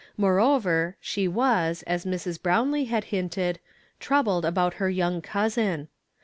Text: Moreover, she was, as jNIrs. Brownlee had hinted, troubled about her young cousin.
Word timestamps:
Moreover, 0.17 0.97
she 0.99 1.27
was, 1.27 1.83
as 1.83 2.05
jNIrs. 2.05 2.41
Brownlee 2.41 2.85
had 2.85 3.03
hinted, 3.13 3.59
troubled 3.99 4.45
about 4.45 4.73
her 4.81 4.89
young 4.89 5.21
cousin. 5.21 5.89